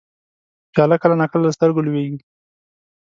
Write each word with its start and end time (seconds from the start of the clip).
پیاله 0.73 0.97
کله 1.01 1.15
نا 1.21 1.25
کله 1.31 1.43
له 1.45 1.51
سترګو 1.57 1.85
لوېږي. 1.85 2.19